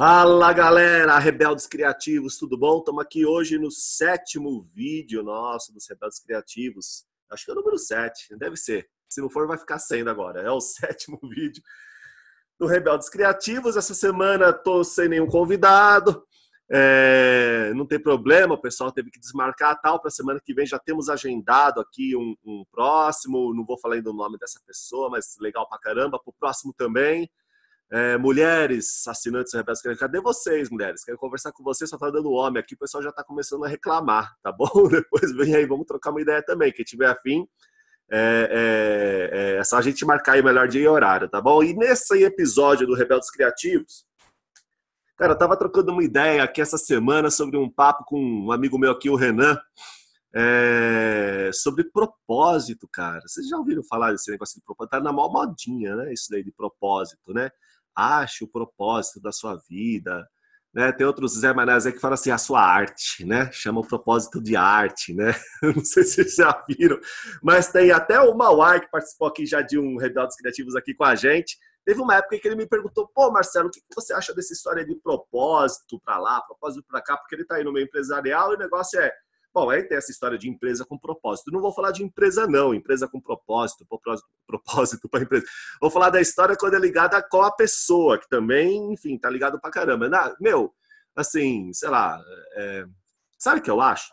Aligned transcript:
Fala 0.00 0.52
galera, 0.52 1.18
Rebeldes 1.18 1.66
Criativos, 1.66 2.38
tudo 2.38 2.56
bom? 2.56 2.78
Estamos 2.78 3.02
aqui 3.02 3.26
hoje 3.26 3.58
no 3.58 3.68
sétimo 3.68 4.62
vídeo 4.72 5.24
nosso 5.24 5.74
dos 5.74 5.88
Rebeldes 5.88 6.20
Criativos. 6.20 7.04
Acho 7.28 7.44
que 7.44 7.50
é 7.50 7.54
o 7.54 7.56
número 7.56 7.76
7, 7.76 8.36
deve 8.36 8.56
ser. 8.56 8.88
Se 9.08 9.20
não 9.20 9.28
for, 9.28 9.48
vai 9.48 9.58
ficar 9.58 9.80
sendo 9.80 10.08
agora. 10.08 10.40
É 10.40 10.50
o 10.52 10.60
sétimo 10.62 11.18
vídeo 11.24 11.60
do 12.60 12.68
Rebeldes 12.68 13.08
Criativos. 13.08 13.76
Essa 13.76 13.92
semana 13.92 14.50
estou 14.50 14.84
sem 14.84 15.08
nenhum 15.08 15.26
convidado. 15.26 16.24
É, 16.70 17.72
não 17.74 17.84
tem 17.84 18.00
problema, 18.00 18.54
o 18.54 18.60
pessoal 18.60 18.92
teve 18.92 19.10
que 19.10 19.18
desmarcar 19.18 19.80
tal. 19.80 20.00
Para 20.00 20.12
semana 20.12 20.40
que 20.40 20.54
vem 20.54 20.64
já 20.64 20.78
temos 20.78 21.08
agendado 21.08 21.80
aqui 21.80 22.14
um, 22.14 22.36
um 22.44 22.64
próximo. 22.70 23.52
Não 23.52 23.66
vou 23.66 23.76
falar 23.76 23.96
ainda 23.96 24.10
o 24.10 24.14
nome 24.14 24.38
dessa 24.38 24.60
pessoa, 24.64 25.10
mas 25.10 25.34
legal 25.40 25.68
pra 25.68 25.76
caramba. 25.76 26.20
Para 26.20 26.30
o 26.30 26.38
próximo 26.38 26.72
também. 26.72 27.28
É, 27.90 28.18
mulheres, 28.18 29.08
assinantes 29.08 29.54
rebeldes, 29.54 29.82
cadê 29.98 30.20
vocês, 30.20 30.68
mulheres? 30.68 31.02
Quero 31.02 31.16
conversar 31.16 31.52
com 31.52 31.64
vocês, 31.64 31.88
só 31.88 31.96
tá 31.96 32.10
dando 32.10 32.30
homem 32.32 32.60
aqui, 32.60 32.74
o 32.74 32.78
pessoal 32.78 33.02
já 33.02 33.10
tá 33.10 33.24
começando 33.24 33.64
a 33.64 33.68
reclamar, 33.68 34.36
tá 34.42 34.52
bom? 34.52 34.68
Depois 34.92 35.34
vem 35.34 35.56
aí, 35.56 35.64
vamos 35.64 35.86
trocar 35.86 36.10
uma 36.10 36.20
ideia 36.20 36.42
também. 36.42 36.70
Quem 36.70 36.84
tiver 36.84 37.06
afim, 37.06 37.48
é, 38.10 39.30
é, 39.32 39.56
é 39.58 39.64
só 39.64 39.78
a 39.78 39.82
gente 39.82 40.04
marcar 40.04 40.32
aí 40.32 40.42
o 40.42 40.44
melhor 40.44 40.68
dia 40.68 40.82
e 40.82 40.88
horário, 40.88 41.30
tá 41.30 41.40
bom? 41.40 41.62
E 41.62 41.72
nesse 41.72 42.22
episódio 42.22 42.86
do 42.86 42.94
Rebeldes 42.94 43.30
Criativos, 43.30 44.04
cara, 45.16 45.32
eu 45.32 45.38
tava 45.38 45.56
trocando 45.56 45.90
uma 45.90 46.04
ideia 46.04 46.42
aqui 46.42 46.60
essa 46.60 46.76
semana 46.76 47.30
sobre 47.30 47.56
um 47.56 47.70
papo 47.70 48.04
com 48.04 48.20
um 48.20 48.52
amigo 48.52 48.78
meu 48.78 48.92
aqui, 48.92 49.08
o 49.08 49.16
Renan, 49.16 49.58
é, 50.34 51.50
sobre 51.54 51.84
propósito, 51.84 52.86
cara. 52.92 53.22
Vocês 53.26 53.48
já 53.48 53.56
ouviram 53.56 53.82
falar 53.82 54.12
desse 54.12 54.30
negócio 54.30 54.60
de 54.60 54.64
propósito? 54.64 54.90
Tá 54.90 55.00
na 55.00 55.10
maior 55.10 55.32
modinha, 55.32 55.96
né? 55.96 56.12
Isso 56.12 56.26
daí 56.30 56.44
de 56.44 56.52
propósito, 56.52 57.32
né? 57.32 57.50
Ache 57.98 58.44
o 58.44 58.48
propósito 58.48 59.20
da 59.20 59.32
sua 59.32 59.58
vida. 59.68 60.26
Né? 60.72 60.92
Tem 60.92 61.06
outros 61.06 61.38
Zé 61.38 61.52
Manés 61.52 61.86
aí 61.86 61.92
que 61.92 61.98
falam 61.98 62.14
assim, 62.14 62.30
a 62.30 62.38
sua 62.38 62.60
arte, 62.60 63.24
né? 63.24 63.50
Chama 63.52 63.80
o 63.80 63.86
propósito 63.86 64.40
de 64.40 64.54
arte, 64.54 65.14
né? 65.14 65.34
Não 65.74 65.84
sei 65.84 66.04
se 66.04 66.22
vocês 66.22 66.34
já 66.36 66.64
viram, 66.68 67.00
mas 67.42 67.72
tem 67.72 67.90
até 67.90 68.20
o 68.20 68.34
Mauai 68.34 68.80
que 68.80 68.90
participou 68.90 69.28
aqui 69.28 69.46
já 69.46 69.62
de 69.62 69.78
um 69.78 69.96
Rebeldes 69.96 70.36
Criativos 70.36 70.76
aqui 70.76 70.94
com 70.94 71.04
a 71.04 71.14
gente. 71.14 71.56
Teve 71.84 72.02
uma 72.02 72.16
época 72.16 72.38
que 72.38 72.46
ele 72.46 72.54
me 72.54 72.68
perguntou, 72.68 73.10
pô, 73.14 73.30
Marcelo, 73.32 73.68
o 73.68 73.70
que 73.70 73.80
você 73.94 74.12
acha 74.12 74.34
dessa 74.34 74.52
história 74.52 74.84
de 74.84 74.94
propósito 74.96 75.98
para 76.04 76.18
lá, 76.18 76.42
propósito 76.42 76.84
para 76.86 77.00
cá? 77.00 77.16
Porque 77.16 77.34
ele 77.34 77.42
está 77.42 77.56
aí 77.56 77.64
no 77.64 77.72
meio 77.72 77.84
empresarial 77.84 78.52
e 78.52 78.56
o 78.56 78.58
negócio 78.58 79.00
é 79.00 79.10
Bom, 79.52 79.70
aí 79.70 79.82
tem 79.82 79.96
essa 79.96 80.10
história 80.10 80.38
de 80.38 80.48
empresa 80.48 80.84
com 80.84 80.98
propósito. 80.98 81.50
Não 81.50 81.60
vou 81.60 81.72
falar 81.72 81.90
de 81.90 82.04
empresa, 82.04 82.46
não. 82.46 82.74
Empresa 82.74 83.08
com 83.08 83.20
propósito, 83.20 83.86
propósito 84.46 85.08
para 85.08 85.22
empresa. 85.22 85.46
Vou 85.80 85.90
falar 85.90 86.10
da 86.10 86.20
história 86.20 86.56
quando 86.56 86.74
é 86.74 86.78
ligada 86.78 87.20
com 87.22 87.42
a 87.42 87.50
pessoa, 87.50 88.18
que 88.18 88.28
também, 88.28 88.92
enfim, 88.92 89.18
tá 89.18 89.28
ligado 89.30 89.60
pra 89.60 89.70
caramba. 89.70 90.08
Na, 90.08 90.34
meu, 90.40 90.72
assim, 91.16 91.72
sei 91.72 91.88
lá. 91.88 92.20
É, 92.56 92.84
sabe 93.38 93.60
o 93.60 93.62
que 93.62 93.70
eu 93.70 93.80
acho? 93.80 94.12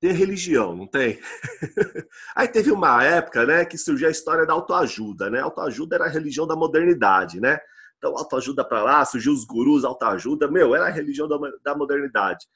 Tem 0.00 0.12
religião, 0.12 0.74
não 0.74 0.88
tem? 0.88 1.20
aí 2.34 2.48
teve 2.48 2.72
uma 2.72 3.04
época, 3.04 3.46
né, 3.46 3.64
que 3.64 3.78
surgiu 3.78 4.08
a 4.08 4.10
história 4.10 4.44
da 4.44 4.52
autoajuda, 4.52 5.30
né? 5.30 5.40
Autoajuda 5.40 5.94
era 5.94 6.06
a 6.06 6.08
religião 6.08 6.44
da 6.44 6.56
modernidade, 6.56 7.40
né? 7.40 7.60
Então, 7.98 8.18
autoajuda 8.18 8.64
para 8.64 8.82
lá, 8.82 9.04
surgiu 9.04 9.32
os 9.32 9.44
gurus, 9.44 9.84
autoajuda. 9.84 10.50
Meu, 10.50 10.74
era 10.74 10.86
a 10.86 10.90
religião 10.90 11.28
da, 11.28 11.38
da 11.62 11.76
modernidade. 11.76 12.48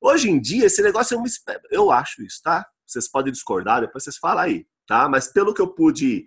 Hoje 0.00 0.30
em 0.30 0.40
dia, 0.40 0.66
esse 0.66 0.82
negócio 0.82 1.14
é 1.14 1.18
uma. 1.18 1.28
Eu 1.70 1.90
acho 1.90 2.22
isso, 2.22 2.40
tá? 2.42 2.66
Vocês 2.86 3.08
podem 3.08 3.32
discordar, 3.32 3.82
depois 3.82 4.02
vocês 4.02 4.16
falam 4.16 4.44
aí, 4.44 4.66
tá? 4.86 5.08
Mas 5.08 5.28
pelo 5.28 5.52
que 5.52 5.60
eu 5.60 5.68
pude 5.68 6.24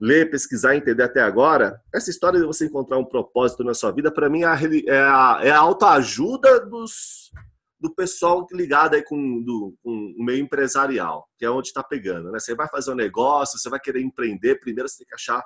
ler, 0.00 0.30
pesquisar, 0.30 0.76
entender 0.76 1.02
até 1.02 1.20
agora, 1.20 1.78
essa 1.94 2.08
história 2.08 2.40
de 2.40 2.46
você 2.46 2.66
encontrar 2.66 2.98
um 2.98 3.04
propósito 3.04 3.62
na 3.62 3.74
sua 3.74 3.90
vida, 3.90 4.10
para 4.10 4.30
mim, 4.30 4.42
é 4.42 4.46
a, 4.46 4.58
é 4.86 5.00
a, 5.00 5.40
é 5.42 5.50
a 5.50 5.58
autoajuda 5.58 6.66
dos, 6.66 7.30
do 7.78 7.94
pessoal 7.94 8.46
ligado 8.52 8.94
aí 8.94 9.02
com, 9.02 9.42
do, 9.42 9.74
com 9.82 10.14
o 10.18 10.24
meio 10.24 10.42
empresarial, 10.42 11.28
que 11.36 11.44
é 11.44 11.50
onde 11.50 11.68
está 11.68 11.82
pegando. 11.82 12.30
Né? 12.30 12.38
Você 12.38 12.54
vai 12.54 12.68
fazer 12.68 12.92
um 12.92 12.96
negócio, 12.96 13.58
você 13.58 13.68
vai 13.68 13.80
querer 13.80 14.00
empreender, 14.00 14.60
primeiro 14.60 14.88
você 14.88 14.98
tem 14.98 15.06
que 15.06 15.14
achar 15.14 15.44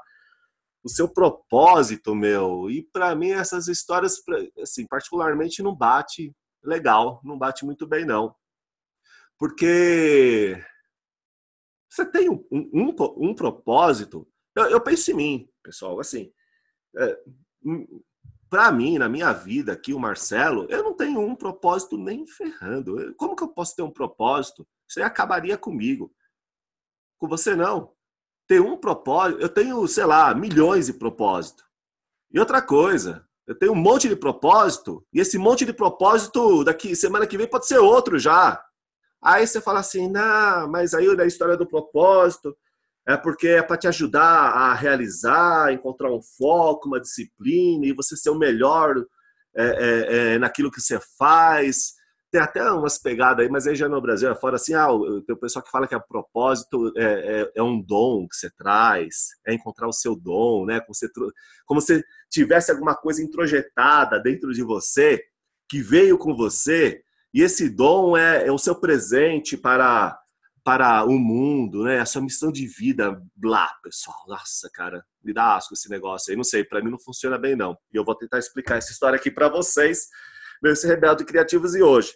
o 0.85 0.89
seu 0.89 1.09
propósito, 1.09 2.15
meu. 2.15 2.71
E 2.71 2.83
para 2.93 3.15
mim, 3.17 3.31
essas 3.31 3.69
histórias, 3.69 4.23
assim, 4.63 4.87
particularmente, 4.87 5.63
não 5.63 5.75
bate 5.75 6.33
legal, 6.65 7.21
não 7.23 7.39
bate 7.39 7.65
muito 7.65 7.87
bem, 7.87 8.05
não. 8.05 8.35
Porque 9.39 10.61
você 11.91 12.05
tem 12.05 12.29
um, 12.29 12.45
um, 12.51 12.95
um 13.17 13.35
propósito. 13.35 14.27
Eu, 14.55 14.65
eu, 14.67 14.81
penso 14.81 15.11
em 15.11 15.15
mim, 15.15 15.49
pessoal, 15.63 16.01
assim. 16.01 16.33
É, 16.97 17.21
para 18.49 18.71
mim, 18.73 18.99
na 18.99 19.09
minha 19.09 19.33
vida 19.33 19.73
aqui, 19.73 19.93
o 19.93 19.99
Marcelo, 19.99 20.67
eu 20.71 20.83
não 20.83 20.95
tenho 20.95 21.21
um 21.21 21.35
propósito 21.35 21.97
nem 21.97 22.27
ferrando. 22.27 23.15
Como 23.17 23.37
que 23.37 23.43
eu 23.43 23.49
posso 23.49 23.75
ter 23.77 23.83
um 23.83 23.91
propósito? 23.91 24.67
Aí 24.97 25.03
acabaria 25.03 25.59
comigo. 25.59 26.15
Com 27.19 27.29
você, 27.29 27.57
não. 27.57 27.93
Ter 28.47 28.61
um 28.61 28.77
propósito, 28.77 29.41
eu 29.41 29.49
tenho, 29.49 29.87
sei 29.89 30.05
lá, 30.05 30.35
milhões 30.35 30.87
de 30.87 30.93
propósitos. 30.93 31.65
E 32.31 32.39
outra 32.39 32.61
coisa, 32.61 33.29
eu 33.47 33.55
tenho 33.55 33.73
um 33.73 33.77
monte 33.77 34.09
de 34.09 34.17
propósito, 34.17 35.05
e 35.13 35.21
esse 35.21 35.37
monte 35.37 35.65
de 35.65 35.73
propósito 35.73 36.65
daqui 36.65 36.97
semana 36.97 37.27
que 37.27 37.37
vem 37.37 37.47
pode 37.47 37.67
ser 37.67 37.79
outro 37.79 38.19
já. 38.19 38.63
Aí 39.23 39.47
você 39.47 39.61
fala 39.61 39.81
assim, 39.81 40.09
não, 40.11 40.69
mas 40.71 40.95
aí 40.95 41.09
a 41.21 41.27
história 41.27 41.57
do 41.57 41.67
propósito 41.67 42.57
é 43.07 43.17
porque 43.17 43.49
é 43.49 43.63
para 43.63 43.77
te 43.77 43.87
ajudar 43.87 44.23
a 44.23 44.75
realizar, 44.75 45.73
encontrar 45.73 46.11
um 46.11 46.23
foco, 46.23 46.89
uma 46.89 47.01
disciplina, 47.01 47.87
e 47.87 47.93
você 47.93 48.17
ser 48.17 48.31
o 48.31 48.39
melhor 48.39 48.97
é, 49.57 49.65
é, 49.65 50.35
é, 50.35 50.39
naquilo 50.39 50.71
que 50.71 50.81
você 50.81 50.99
faz 51.19 51.95
tem 52.35 52.41
até 52.41 52.69
umas 52.73 52.99
pegadas 52.99 53.45
aí, 53.45 53.49
mas 53.49 53.65
aí 53.65 53.77
já 53.77 53.89
no 53.89 54.01
Brasil 54.01 54.29
é 54.29 54.35
fora 54.35 54.57
assim, 54.57 54.75
ah, 54.75 54.89
tem 55.25 55.37
o 55.37 55.39
pessoal 55.39 55.65
que 55.65 55.71
fala 55.71 55.87
que 55.87 55.95
a 55.95 56.01
propósito 56.01 56.93
é, 56.97 57.03
é, 57.05 57.53
é, 57.55 57.63
um 57.63 57.81
dom 57.81 58.27
que 58.27 58.35
você 58.35 58.51
traz, 58.51 59.37
é 59.47 59.55
encontrar 59.55 59.87
o 59.87 59.93
seu 59.93 60.17
dom, 60.17 60.67
né? 60.67 60.81
Como 60.81 60.95
se, 60.95 61.09
como 61.65 61.81
se 61.81 62.05
tivesse 62.29 62.73
alguma 62.73 62.97
coisa 62.97 63.23
introjetada 63.23 64.19
dentro 64.19 64.53
de 64.53 64.65
você, 64.65 65.23
que 65.69 65.81
veio 65.81 66.19
com 66.19 66.35
você, 66.35 67.03
e 67.33 67.41
esse 67.41 67.71
dom 67.71 68.17
é, 68.17 68.49
é 68.49 68.51
o 68.51 68.59
seu 68.59 68.75
presente 68.75 69.57
para 69.57 70.19
para 70.65 71.05
o 71.05 71.19
mundo, 71.19 71.85
né? 71.85 72.01
A 72.01 72.07
sua 72.07 72.23
missão 72.23 72.51
de 72.51 72.67
vida, 72.67 73.23
blá, 73.37 73.71
pessoal. 73.83 74.17
Nossa, 74.27 74.69
cara, 74.73 75.05
me 75.23 75.33
dá 75.33 75.55
asco 75.55 75.75
esse 75.75 75.91
negócio 75.91 76.31
aí. 76.31 76.37
Não 76.37 76.43
sei, 76.43 76.65
para 76.65 76.83
mim 76.83 76.91
não 76.91 76.99
funciona 76.99 77.39
bem 77.39 77.55
não. 77.55 77.77
E 77.93 77.97
eu 77.97 78.05
vou 78.05 78.17
tentar 78.17 78.39
explicar 78.39 78.79
essa 78.79 78.91
história 78.91 79.17
aqui 79.17 79.31
para 79.31 79.51
vocês, 79.51 80.09
meus 80.63 80.83
rebeldes 80.83 81.27
criativos 81.27 81.75
e 81.75 81.83
hoje. 81.83 82.15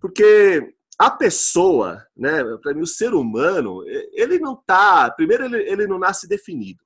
Porque 0.00 0.74
a 0.98 1.10
pessoa, 1.10 2.06
né, 2.16 2.42
para 2.62 2.74
mim, 2.74 2.82
o 2.82 2.86
ser 2.86 3.14
humano, 3.14 3.82
ele 4.12 4.38
não 4.38 4.54
tá. 4.54 5.10
Primeiro, 5.10 5.44
ele, 5.44 5.56
ele 5.62 5.86
não 5.86 5.98
nasce 5.98 6.28
definido. 6.28 6.82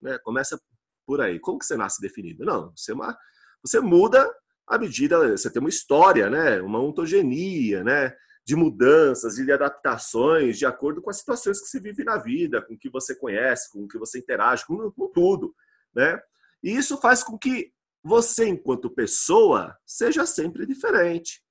Né? 0.00 0.18
Começa 0.18 0.60
por 1.06 1.20
aí. 1.20 1.38
Como 1.40 1.58
que 1.58 1.64
você 1.64 1.76
nasce 1.76 2.00
definido? 2.00 2.44
Não, 2.44 2.72
você, 2.76 2.92
é 2.92 2.94
uma, 2.94 3.16
você 3.64 3.80
muda 3.80 4.32
à 4.66 4.78
medida. 4.78 5.36
Você 5.36 5.50
tem 5.50 5.60
uma 5.60 5.68
história, 5.68 6.28
né? 6.28 6.60
uma 6.60 6.80
ontogenia, 6.80 7.82
né? 7.82 8.14
de 8.44 8.54
mudanças, 8.54 9.34
de 9.34 9.50
adaptações, 9.50 10.56
de 10.56 10.64
acordo 10.64 11.02
com 11.02 11.10
as 11.10 11.18
situações 11.18 11.60
que 11.60 11.66
se 11.66 11.80
vive 11.80 12.04
na 12.04 12.16
vida, 12.18 12.62
com 12.62 12.74
o 12.74 12.78
que 12.78 12.88
você 12.88 13.16
conhece, 13.16 13.68
com 13.72 13.82
o 13.82 13.88
que 13.88 13.98
você 13.98 14.20
interage, 14.20 14.64
com, 14.64 14.92
com 14.92 15.08
tudo. 15.08 15.52
Né? 15.92 16.20
E 16.62 16.70
isso 16.70 16.96
faz 16.98 17.24
com 17.24 17.36
que 17.36 17.72
você, 18.00 18.46
enquanto 18.46 18.88
pessoa, 18.88 19.76
seja 19.84 20.24
sempre 20.24 20.64
diferente 20.64 21.44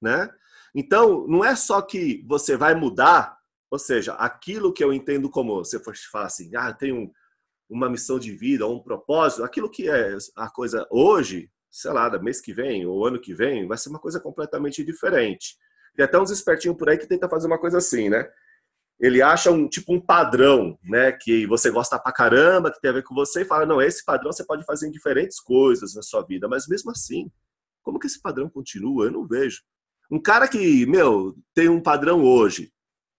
né? 0.00 0.30
Então, 0.74 1.26
não 1.26 1.44
é 1.44 1.56
só 1.56 1.80
que 1.82 2.24
você 2.26 2.56
vai 2.56 2.74
mudar, 2.74 3.38
ou 3.70 3.78
seja, 3.78 4.14
aquilo 4.14 4.72
que 4.72 4.82
eu 4.82 4.92
entendo 4.92 5.30
como, 5.30 5.56
você 5.56 5.78
falar 6.10 6.26
assim, 6.26 6.54
ah, 6.54 6.72
tem 6.72 6.92
um, 6.92 7.10
uma 7.68 7.88
missão 7.88 8.18
de 8.18 8.32
vida, 8.32 8.66
um 8.66 8.82
propósito, 8.82 9.44
aquilo 9.44 9.70
que 9.70 9.88
é 9.88 10.16
a 10.36 10.48
coisa 10.50 10.86
hoje, 10.90 11.50
sei 11.70 11.92
lá, 11.92 12.08
da 12.08 12.18
mês 12.18 12.40
que 12.40 12.52
vem 12.52 12.86
ou 12.86 13.06
ano 13.06 13.20
que 13.20 13.34
vem, 13.34 13.66
vai 13.66 13.76
ser 13.76 13.90
uma 13.90 13.98
coisa 13.98 14.18
completamente 14.20 14.84
diferente. 14.84 15.56
Tem 15.94 16.04
até 16.04 16.18
uns 16.18 16.30
espertinhos 16.30 16.76
por 16.76 16.88
aí 16.88 16.96
que 16.96 17.06
tenta 17.06 17.28
fazer 17.28 17.46
uma 17.46 17.58
coisa 17.58 17.78
assim, 17.78 18.08
né? 18.08 18.28
Ele 18.98 19.22
acha 19.22 19.50
um 19.50 19.68
tipo 19.68 19.92
um 19.92 20.00
padrão, 20.00 20.78
né, 20.82 21.12
que 21.12 21.46
você 21.46 21.70
gosta 21.70 21.98
pra 21.98 22.10
caramba, 22.12 22.72
que 22.72 22.80
tem 22.80 22.90
a 22.90 22.94
ver 22.94 23.04
com 23.04 23.14
você 23.14 23.42
e 23.42 23.44
fala, 23.44 23.64
não, 23.64 23.80
esse 23.80 24.04
padrão 24.04 24.32
você 24.32 24.44
pode 24.44 24.64
fazer 24.64 24.88
em 24.88 24.90
diferentes 24.90 25.38
coisas 25.38 25.94
na 25.94 26.02
sua 26.02 26.22
vida, 26.22 26.48
mas 26.48 26.66
mesmo 26.66 26.90
assim, 26.90 27.30
como 27.82 27.98
que 27.98 28.08
esse 28.08 28.20
padrão 28.20 28.48
continua? 28.50 29.04
Eu 29.04 29.12
não 29.12 29.26
vejo. 29.26 29.62
Um 30.10 30.20
cara 30.20 30.48
que, 30.48 30.86
meu, 30.86 31.34
tem 31.54 31.68
um 31.68 31.82
padrão 31.82 32.24
hoje, 32.24 32.72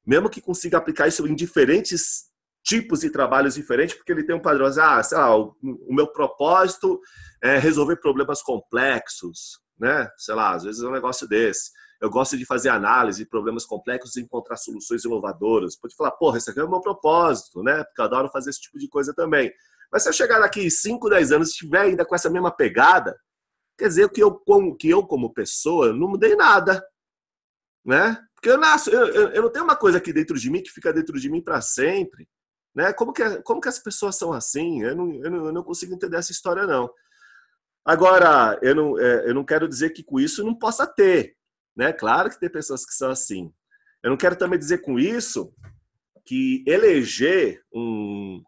mesmo 0.06 0.30
que 0.30 0.42
consiga 0.42 0.78
aplicar 0.78 1.08
isso 1.08 1.28
em 1.28 1.36
diferentes 1.36 2.30
tipos 2.64 3.02
de 3.02 3.10
trabalhos 3.10 3.56
diferentes, 3.56 3.96
porque 3.96 4.12
ele 4.12 4.24
tem 4.24 4.36
um 4.36 4.42
padrão, 4.42 4.68
ah, 4.68 5.02
sei 5.04 5.18
lá, 5.18 5.38
o, 5.38 5.56
o 5.62 5.94
meu 5.94 6.08
propósito 6.08 7.00
é 7.42 7.58
resolver 7.58 7.98
problemas 7.98 8.42
complexos, 8.42 9.60
né? 9.80 10.10
Sei 10.18 10.36
lá, 10.36 10.56
às 10.56 10.64
vezes 10.64 10.84
é 10.84 10.88
um 10.88 10.92
negócio 10.92 11.28
desse. 11.28 11.72
Eu 12.02 12.10
gosto 12.10 12.38
de 12.38 12.46
fazer 12.46 12.70
análise 12.70 13.24
de 13.24 13.30
problemas 13.30 13.66
complexos 13.66 14.16
e 14.16 14.22
encontrar 14.22 14.58
soluções 14.58 15.04
inovadoras. 15.04 15.76
Pode 15.76 15.96
falar, 15.96 16.12
porra, 16.12 16.38
esse 16.38 16.50
aqui 16.50 16.60
é 16.60 16.64
o 16.64 16.70
meu 16.70 16.80
propósito, 16.80 17.62
né? 17.62 17.84
Porque 17.84 18.02
eu 18.02 18.06
adoro 18.06 18.30
fazer 18.30 18.52
esse 18.52 18.62
tipo 18.62 18.78
de 18.78 18.88
coisa 18.88 19.14
também. 19.14 19.52
Mas 19.92 20.04
se 20.04 20.10
eu 20.10 20.14
chegar 20.14 20.40
daqui 20.40 20.70
5, 20.70 21.10
10 21.10 21.32
anos 21.32 21.50
e 21.50 21.52
estiver 21.52 21.82
ainda 21.82 22.06
com 22.06 22.16
essa 22.16 22.30
mesma 22.30 22.52
pegada, 22.52 23.18
quer 23.80 23.88
dizer 23.88 24.10
que 24.10 24.22
eu, 24.22 24.31
como, 24.31 24.76
que 24.76 24.90
eu, 24.90 25.06
como 25.06 25.34
pessoa, 25.34 25.94
não 25.94 26.10
mudei 26.10 26.36
nada. 26.36 26.86
Né? 27.84 28.22
Porque 28.36 28.50
eu 28.50 28.58
nasço, 28.58 28.90
eu, 28.90 29.08
eu, 29.08 29.30
eu 29.30 29.42
não 29.42 29.50
tenho 29.50 29.66
uma 29.66 29.76
coisa 29.76 29.98
aqui 29.98 30.14
dentro 30.14 30.38
de 30.38 30.50
mim 30.50 30.62
que 30.62 30.70
fica 30.70 30.94
dentro 30.94 31.20
de 31.20 31.30
mim 31.30 31.42
para 31.42 31.62
sempre. 31.62 32.28
Né? 32.76 32.94
Como, 32.94 33.12
que, 33.12 33.42
como 33.42 33.62
que 33.62 33.70
as 33.70 33.80
pessoas 33.80 34.18
são 34.18 34.31
assim? 34.34 34.84
Eu 34.84 34.96
não, 34.96 35.14
eu, 35.24 35.31
não, 35.31 35.46
eu 35.46 35.54
não 35.54 35.64
consigo 35.64 35.94
entender 35.94 36.18
essa 36.18 36.31
história, 36.31 36.68
não. 36.68 36.90
Agora, 37.84 38.60
eu 38.62 38.76
não, 38.76 39.00
é, 39.00 39.30
eu 39.30 39.34
não 39.34 39.44
quero 39.44 39.68
dizer 39.68 39.92
que 39.92 40.04
com 40.04 40.20
isso 40.20 40.44
não 40.44 40.54
possa 40.54 40.86
ter. 40.86 41.36
Né? 41.76 41.92
Claro 41.94 42.30
que 42.30 42.40
tem 42.40 42.50
pessoas 42.50 42.86
que 42.86 42.94
são 42.94 43.10
assim. 43.10 43.52
Eu 44.04 44.12
não 44.12 44.18
quero 44.18 44.36
também 44.36 44.60
dizer 44.60 44.80
com 44.80 45.00
isso 45.00 45.54
que 46.26 46.64
eleger 46.68 47.62
um, 47.74 48.44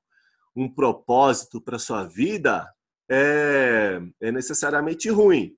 um 0.55 0.69
propósito 0.71 1.59
para 1.61 1.79
sua 1.79 2.03
vida 2.03 2.69
é, 3.11 4.01
é 4.21 4.31
necessariamente 4.31 5.09
ruim. 5.09 5.53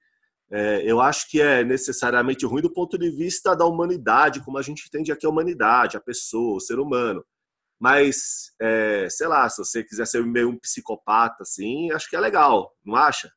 É, 0.51 0.81
eu 0.83 0.99
acho 0.99 1.29
que 1.29 1.39
é 1.39 1.63
necessariamente 1.63 2.45
ruim 2.45 2.61
do 2.61 2.73
ponto 2.73 2.97
de 2.97 3.11
vista 3.11 3.55
da 3.55 3.65
humanidade, 3.65 4.43
como 4.43 4.57
a 4.57 4.61
gente 4.61 4.85
entende 4.87 5.11
aqui 5.11 5.25
a 5.25 5.29
humanidade, 5.29 5.95
a 5.95 6.01
pessoa, 6.01 6.57
o 6.57 6.59
ser 6.59 6.79
humano. 6.79 7.23
Mas, 7.79 8.53
é, 8.59 9.07
sei 9.09 9.27
lá, 9.27 9.47
se 9.49 9.57
você 9.57 9.83
quiser 9.83 10.07
ser 10.07 10.23
meio 10.25 10.49
um 10.49 10.57
psicopata, 10.57 11.43
assim, 11.43 11.91
acho 11.91 12.09
que 12.09 12.15
é 12.15 12.19
legal, 12.19 12.71
não 12.83 12.95
acha? 12.95 13.31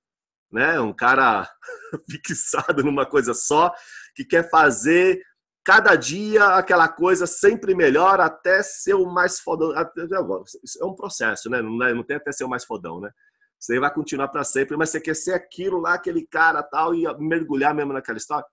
Né? 0.50 0.80
Um 0.80 0.94
cara 0.94 1.48
fixado 2.10 2.82
numa 2.82 3.04
coisa 3.04 3.34
só, 3.34 3.72
que 4.14 4.24
quer 4.24 4.48
fazer 4.48 5.20
cada 5.64 5.96
dia 5.96 6.44
aquela 6.54 6.88
coisa 6.88 7.26
sempre 7.26 7.74
melhor 7.74 8.20
até 8.20 8.62
ser 8.62 8.94
o 8.94 9.04
mais 9.06 9.40
fodão. 9.40 9.72
É 9.74 10.84
um 10.84 10.94
processo, 10.94 11.50
né? 11.50 11.60
Não, 11.60 11.82
é, 11.82 11.92
não 11.92 12.04
tem 12.04 12.16
até 12.16 12.30
ser 12.30 12.44
o 12.44 12.48
mais 12.48 12.64
fodão, 12.64 13.00
né? 13.00 13.10
Você 13.58 13.80
vai 13.80 13.92
continuar 13.92 14.28
para 14.28 14.44
sempre, 14.44 14.76
mas 14.76 14.90
você 14.90 15.00
quer 15.00 15.14
ser 15.14 15.32
aquilo 15.32 15.78
lá, 15.78 15.94
aquele 15.94 16.26
cara 16.26 16.62
tal, 16.62 16.94
e 16.94 17.04
mergulhar 17.18 17.74
mesmo 17.74 17.92
naquela 17.92 18.18
história. 18.18 18.46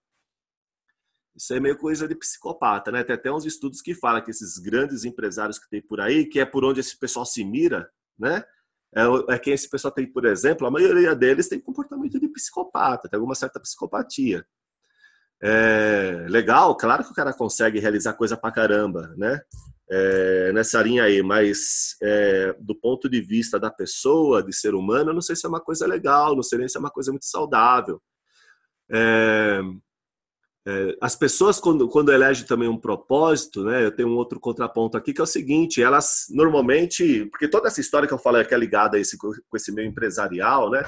Isso 1.35 1.53
é 1.53 1.59
meio 1.59 1.77
coisa 1.77 2.07
de 2.07 2.15
psicopata, 2.15 2.91
né? 2.91 3.03
Tem 3.03 3.15
até 3.15 3.31
uns 3.31 3.45
estudos 3.45 3.81
que 3.81 3.95
falam 3.95 4.21
que 4.23 4.31
esses 4.31 4.57
grandes 4.59 5.03
empresários 5.03 5.57
que 5.57 5.69
tem 5.69 5.81
por 5.81 5.99
aí, 5.99 6.25
que 6.25 6.39
é 6.39 6.45
por 6.45 6.63
onde 6.63 6.79
esse 6.79 6.97
pessoal 6.97 7.25
se 7.25 7.43
mira, 7.43 7.89
né? 8.17 8.43
É, 8.95 9.33
é 9.33 9.39
quem 9.39 9.53
esse 9.53 9.67
pessoal 9.67 9.91
tem, 9.91 10.05
por 10.05 10.25
exemplo, 10.25 10.67
a 10.67 10.71
maioria 10.71 11.15
deles 11.15 11.49
tem 11.49 11.59
comportamento 11.59 12.19
de 12.19 12.27
psicopata, 12.27 13.09
tem 13.09 13.17
alguma 13.17 13.33
certa 13.33 13.59
psicopatia. 13.59 14.45
É, 15.41 16.25
legal, 16.29 16.77
claro 16.77 17.03
que 17.03 17.11
o 17.11 17.15
cara 17.15 17.33
consegue 17.33 17.79
realizar 17.79 18.13
coisa 18.13 18.37
pra 18.37 18.51
caramba, 18.51 19.13
né? 19.17 19.41
É, 19.89 20.51
nessa 20.53 20.81
linha 20.81 21.03
aí, 21.03 21.21
mas 21.21 21.95
é, 22.01 22.55
do 22.59 22.73
ponto 22.73 23.09
de 23.09 23.21
vista 23.21 23.59
da 23.59 23.69
pessoa, 23.69 24.41
de 24.41 24.53
ser 24.53 24.73
humano, 24.73 25.09
eu 25.09 25.13
não 25.13 25.21
sei 25.21 25.35
se 25.35 25.45
é 25.45 25.49
uma 25.49 25.59
coisa 25.59 25.85
legal, 25.85 26.35
não 26.35 26.43
sei 26.43 26.59
nem 26.59 26.67
se 26.67 26.77
é 26.77 26.79
uma 26.79 26.89
coisa 26.89 27.11
muito 27.11 27.25
saudável. 27.25 28.01
É, 28.91 29.61
é, 30.65 30.95
as 31.01 31.15
pessoas, 31.15 31.59
quando, 31.59 31.89
quando 31.89 32.11
elegem 32.11 32.45
também 32.45 32.69
um 32.69 32.79
propósito, 32.79 33.65
né, 33.65 33.83
eu 33.83 33.91
tenho 33.91 34.07
um 34.07 34.15
outro 34.15 34.39
contraponto 34.39 34.97
aqui, 34.97 35.13
que 35.13 35.19
é 35.19 35.23
o 35.23 35.27
seguinte, 35.27 35.83
elas 35.83 36.27
normalmente, 36.29 37.25
porque 37.25 37.49
toda 37.49 37.67
essa 37.67 37.81
história 37.81 38.07
que 38.07 38.13
eu 38.13 38.19
falei 38.19 38.45
que 38.45 38.53
é 38.53 38.57
ligada 38.57 38.95
a 38.95 38.99
esse, 38.99 39.17
com 39.17 39.33
esse 39.55 39.71
meio 39.73 39.89
empresarial, 39.89 40.69
né, 40.69 40.83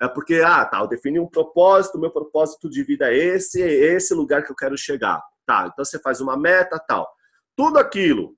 é 0.00 0.06
porque, 0.06 0.42
ah, 0.44 0.64
tá, 0.64 0.80
eu 0.80 0.86
defini 0.86 1.18
um 1.18 1.26
propósito, 1.26 1.98
meu 1.98 2.10
propósito 2.10 2.70
de 2.70 2.84
vida 2.84 3.10
é 3.10 3.16
esse, 3.16 3.60
é 3.62 3.94
esse 3.94 4.14
lugar 4.14 4.44
que 4.44 4.52
eu 4.52 4.56
quero 4.56 4.76
chegar. 4.76 5.20
Tá, 5.46 5.70
então 5.72 5.84
você 5.84 5.98
faz 5.98 6.20
uma 6.20 6.36
meta, 6.36 6.78
tal. 6.78 7.08
Tudo 7.56 7.78
aquilo 7.78 8.36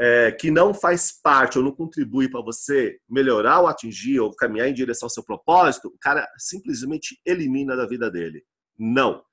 é, 0.00 0.32
que 0.32 0.50
não 0.50 0.72
faz 0.72 1.12
parte 1.12 1.58
ou 1.58 1.64
não 1.64 1.72
contribui 1.72 2.28
para 2.28 2.40
você 2.40 2.98
melhorar 3.08 3.60
ou 3.60 3.66
atingir 3.66 4.20
ou 4.20 4.34
caminhar 4.34 4.68
em 4.68 4.74
direção 4.74 5.06
ao 5.06 5.10
seu 5.10 5.24
propósito, 5.24 5.88
o 5.88 5.98
cara 5.98 6.28
simplesmente 6.36 7.20
elimina 7.24 7.76
da 7.76 7.86
vida 7.86 8.10
dele. 8.10 8.44
Não. 8.78 9.24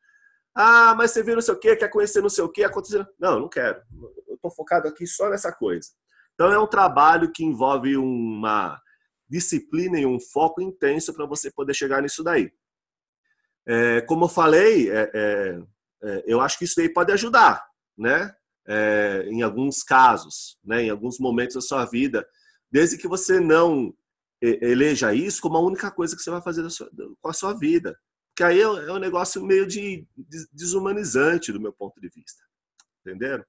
Ah, 0.55 0.95
mas 0.95 1.11
você 1.11 1.21
viu 1.21 1.35
não 1.35 1.41
sei 1.41 1.53
o 1.53 1.59
quê, 1.59 1.75
quer 1.75 1.89
conhecer 1.89 2.21
não 2.21 2.29
sei 2.29 2.43
o 2.43 2.49
quê, 2.49 2.63
aconteceu. 2.63 3.05
Não, 3.19 3.39
não 3.39 3.49
quero. 3.49 3.81
Eu 4.27 4.35
estou 4.35 4.51
focado 4.51 4.87
aqui 4.87 5.05
só 5.05 5.29
nessa 5.29 5.51
coisa. 5.51 5.89
Então 6.33 6.51
é 6.51 6.57
um 6.57 6.67
trabalho 6.67 7.31
que 7.31 7.43
envolve 7.43 7.97
uma 7.97 8.79
disciplina 9.27 9.99
e 9.99 10.05
um 10.05 10.19
foco 10.19 10.61
intenso 10.61 11.13
para 11.13 11.25
você 11.25 11.51
poder 11.51 11.73
chegar 11.73 12.01
nisso 12.01 12.23
daí. 12.23 12.51
É, 13.67 14.01
como 14.01 14.25
eu 14.25 14.29
falei, 14.29 14.89
é, 14.89 15.11
é, 15.13 15.59
é, 16.03 16.23
eu 16.25 16.39
acho 16.39 16.57
que 16.57 16.65
isso 16.65 16.75
daí 16.77 16.87
pode 16.87 17.11
ajudar, 17.11 17.65
né? 17.97 18.33
É, 18.67 19.27
em 19.27 19.41
alguns 19.41 19.83
casos, 19.83 20.57
né? 20.63 20.83
Em 20.83 20.89
alguns 20.89 21.19
momentos 21.19 21.55
da 21.55 21.61
sua 21.61 21.85
vida, 21.85 22.25
desde 22.71 22.97
que 22.97 23.07
você 23.07 23.39
não 23.39 23.93
eleja 24.41 25.13
isso 25.13 25.41
como 25.41 25.57
a 25.57 25.61
única 25.61 25.89
coisa 25.89 26.15
que 26.15 26.21
você 26.21 26.29
vai 26.29 26.41
fazer 26.41 26.69
sua, 26.69 26.89
com 27.21 27.29
a 27.29 27.33
sua 27.33 27.53
vida, 27.53 27.97
porque 28.29 28.43
aí 28.43 28.59
é 28.59 28.91
um 28.91 28.99
negócio 28.99 29.43
meio 29.43 29.65
de 29.65 30.05
desumanizante 30.51 31.53
do 31.53 31.59
meu 31.59 31.71
ponto 31.71 31.99
de 32.01 32.09
vista, 32.09 32.43
entenderam? 32.99 33.45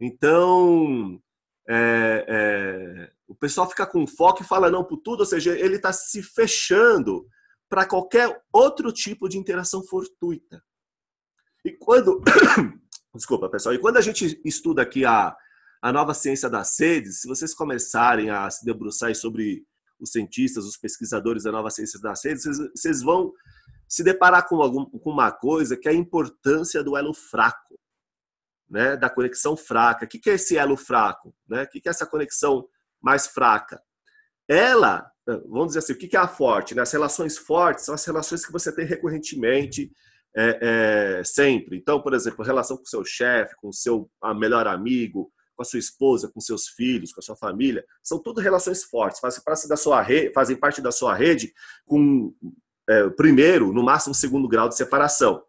Então, 0.00 1.20
é, 1.68 2.24
é, 2.28 3.12
o 3.26 3.34
pessoal 3.34 3.68
fica 3.68 3.86
com 3.86 4.06
foco 4.06 4.42
e 4.42 4.46
fala 4.46 4.70
não 4.70 4.84
por 4.84 4.98
tudo, 4.98 5.20
ou 5.20 5.26
seja, 5.26 5.58
ele 5.58 5.76
está 5.76 5.92
se 5.92 6.22
fechando 6.22 7.26
para 7.68 7.86
qualquer 7.86 8.40
outro 8.52 8.92
tipo 8.92 9.28
de 9.28 9.36
interação 9.36 9.82
fortuita. 9.82 10.62
E 11.64 11.72
quando. 11.72 12.22
Desculpa, 13.14 13.48
pessoal. 13.48 13.74
E 13.74 13.78
quando 13.78 13.96
a 13.96 14.00
gente 14.00 14.40
estuda 14.44 14.82
aqui 14.82 15.04
a, 15.04 15.36
a 15.82 15.92
nova 15.92 16.14
ciência 16.14 16.48
das 16.48 16.78
redes, 16.78 17.20
se 17.20 17.28
vocês 17.28 17.54
começarem 17.54 18.30
a 18.30 18.48
se 18.50 18.64
debruçar 18.64 19.14
sobre 19.14 19.64
os 19.98 20.12
cientistas, 20.12 20.64
os 20.64 20.76
pesquisadores 20.76 21.42
da 21.42 21.52
nova 21.52 21.70
ciência 21.70 22.00
das 22.00 22.24
redes, 22.24 22.44
vocês, 22.44 22.70
vocês 22.74 23.02
vão 23.02 23.32
se 23.88 24.02
deparar 24.02 24.48
com, 24.48 24.62
algum, 24.62 24.86
com 24.86 25.10
uma 25.10 25.32
coisa 25.32 25.76
que 25.76 25.88
é 25.88 25.90
a 25.90 25.94
importância 25.94 26.82
do 26.82 26.96
elo 26.96 27.12
fraco 27.12 27.80
né, 28.70 28.96
da 28.96 29.10
conexão 29.10 29.56
fraca. 29.56 30.06
O 30.06 30.08
que 30.08 30.30
é 30.30 30.34
esse 30.34 30.56
elo 30.56 30.76
fraco? 30.76 31.34
Né? 31.48 31.64
O 31.64 31.68
que 31.68 31.82
é 31.84 31.90
essa 31.90 32.06
conexão 32.06 32.68
mais 33.02 33.26
fraca? 33.26 33.82
Ela, 34.48 35.10
vamos 35.26 35.68
dizer 35.68 35.80
assim, 35.80 35.92
o 35.92 35.98
que 35.98 36.16
é 36.16 36.20
a 36.20 36.28
forte? 36.28 36.74
Né? 36.74 36.82
As 36.82 36.92
relações 36.92 37.36
fortes 37.36 37.84
são 37.84 37.94
as 37.94 38.04
relações 38.04 38.46
que 38.46 38.52
você 38.52 38.72
tem 38.72 38.86
recorrentemente, 38.86 39.90
é, 40.36 41.18
é, 41.20 41.24
sempre. 41.24 41.76
Então, 41.76 42.00
por 42.00 42.14
exemplo, 42.14 42.44
relação 42.44 42.76
com 42.76 42.84
seu 42.84 43.04
chefe, 43.04 43.54
com 43.56 43.72
seu 43.72 44.10
melhor 44.36 44.66
amigo, 44.66 45.30
com 45.56 45.62
a 45.62 45.64
sua 45.64 45.78
esposa, 45.78 46.30
com 46.32 46.40
seus 46.40 46.68
filhos, 46.68 47.12
com 47.12 47.20
a 47.20 47.22
sua 47.22 47.36
família, 47.36 47.84
são 48.02 48.18
tudo 48.18 48.40
relações 48.40 48.82
fortes, 48.82 49.20
fazem 49.20 49.42
parte 49.42 49.68
da 49.68 49.76
sua 49.76 50.00
rede, 50.00 50.32
fazem 50.32 50.56
parte 50.56 50.80
da 50.80 50.90
sua 50.90 51.14
rede 51.14 51.52
com 51.84 52.34
é, 52.88 53.08
primeiro, 53.10 53.72
no 53.72 53.82
máximo 53.82 54.14
segundo 54.14 54.48
grau 54.48 54.68
de 54.68 54.76
separação. 54.76 55.42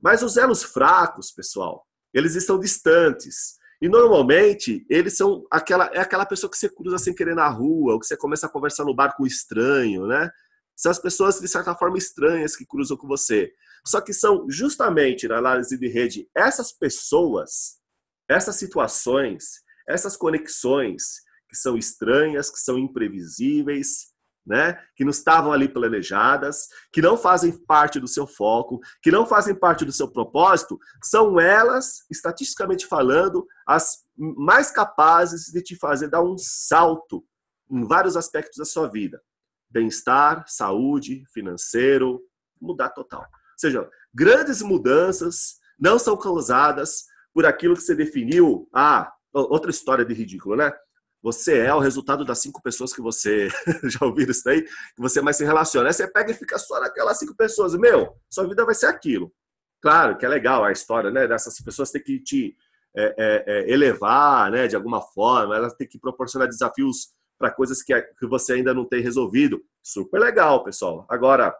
Mas 0.00 0.22
os 0.22 0.36
elos 0.36 0.62
fracos, 0.62 1.32
pessoal, 1.32 1.84
eles 2.12 2.34
estão 2.34 2.58
distantes. 2.58 3.58
E 3.80 3.88
normalmente 3.88 4.84
eles 4.90 5.16
são 5.16 5.46
aquela 5.50 5.86
é 5.94 6.00
aquela 6.00 6.26
pessoa 6.26 6.50
que 6.50 6.58
você 6.58 6.68
cruza 6.68 6.98
sem 6.98 7.14
querer 7.14 7.34
na 7.34 7.48
rua, 7.48 7.94
ou 7.94 8.00
que 8.00 8.06
você 8.06 8.16
começa 8.16 8.46
a 8.46 8.50
conversar 8.50 8.84
no 8.84 8.94
bar 8.94 9.14
com 9.16 9.22
um 9.22 9.26
estranho, 9.26 10.06
né? 10.06 10.30
São 10.76 10.90
as 10.90 10.98
pessoas 10.98 11.40
de 11.40 11.48
certa 11.48 11.74
forma 11.74 11.96
estranhas 11.96 12.56
que 12.56 12.66
cruzam 12.66 12.96
com 12.96 13.06
você. 13.06 13.52
Só 13.88 14.02
que 14.02 14.12
são 14.12 14.44
justamente 14.50 15.26
na 15.26 15.38
análise 15.38 15.78
de 15.78 15.88
rede 15.88 16.28
essas 16.34 16.70
pessoas, 16.70 17.78
essas 18.28 18.56
situações, 18.56 19.62
essas 19.88 20.14
conexões 20.14 21.22
que 21.48 21.56
são 21.56 21.74
estranhas, 21.74 22.50
que 22.50 22.58
são 22.58 22.78
imprevisíveis, 22.78 24.12
né? 24.46 24.78
que 24.94 25.04
não 25.04 25.10
estavam 25.10 25.54
ali 25.54 25.66
planejadas, 25.66 26.68
que 26.92 27.00
não 27.00 27.16
fazem 27.16 27.50
parte 27.64 27.98
do 27.98 28.06
seu 28.06 28.26
foco, 28.26 28.78
que 29.02 29.10
não 29.10 29.24
fazem 29.24 29.54
parte 29.54 29.86
do 29.86 29.92
seu 29.92 30.12
propósito, 30.12 30.78
são 31.02 31.40
elas, 31.40 32.04
estatisticamente 32.10 32.86
falando, 32.86 33.46
as 33.66 34.04
mais 34.14 34.70
capazes 34.70 35.46
de 35.46 35.62
te 35.62 35.76
fazer 35.76 36.08
dar 36.08 36.22
um 36.22 36.36
salto 36.36 37.24
em 37.70 37.86
vários 37.86 38.18
aspectos 38.18 38.58
da 38.58 38.66
sua 38.66 38.86
vida. 38.86 39.18
Bem-estar, 39.70 40.44
saúde, 40.46 41.24
financeiro, 41.32 42.20
mudar 42.60 42.90
total. 42.90 43.26
Seja, 43.58 43.88
grandes 44.14 44.62
mudanças 44.62 45.56
não 45.78 45.98
são 45.98 46.16
causadas 46.16 47.04
por 47.34 47.44
aquilo 47.44 47.74
que 47.74 47.82
você 47.82 47.94
definiu. 47.94 48.68
Ah, 48.72 49.12
outra 49.32 49.70
história 49.70 50.04
de 50.04 50.14
ridículo, 50.14 50.56
né? 50.56 50.72
Você 51.20 51.58
é 51.58 51.74
o 51.74 51.80
resultado 51.80 52.24
das 52.24 52.38
cinco 52.38 52.62
pessoas 52.62 52.92
que 52.92 53.00
você 53.00 53.48
já 53.84 54.06
ouviram 54.06 54.30
isso 54.30 54.44
daí, 54.44 54.62
que 54.62 55.00
você 55.00 55.20
mais 55.20 55.36
se 55.36 55.44
relaciona. 55.44 55.88
Aí 55.88 55.92
você 55.92 56.06
pega 56.06 56.30
e 56.30 56.34
fica 56.34 56.58
só 56.58 56.80
naquelas 56.80 57.18
cinco 57.18 57.34
pessoas. 57.36 57.74
Meu, 57.74 58.16
sua 58.30 58.46
vida 58.46 58.64
vai 58.64 58.74
ser 58.74 58.86
aquilo. 58.86 59.32
Claro 59.82 60.16
que 60.16 60.24
é 60.24 60.28
legal 60.28 60.64
a 60.64 60.72
história, 60.72 61.10
né? 61.10 61.26
Dessas 61.26 61.60
pessoas 61.60 61.90
ter 61.90 62.00
que 62.00 62.20
te 62.20 62.56
é, 62.96 63.14
é, 63.18 63.44
é, 63.46 63.72
elevar, 63.72 64.50
né? 64.50 64.68
De 64.68 64.76
alguma 64.76 65.00
forma, 65.00 65.56
elas 65.56 65.74
têm 65.74 65.88
que 65.88 65.98
proporcionar 65.98 66.48
desafios 66.48 67.08
para 67.36 67.50
coisas 67.50 67.82
que, 67.82 68.00
que 68.00 68.26
você 68.26 68.54
ainda 68.54 68.72
não 68.72 68.84
tem 68.84 69.02
resolvido. 69.02 69.60
Super 69.82 70.20
legal, 70.20 70.62
pessoal. 70.64 71.04
Agora, 71.08 71.54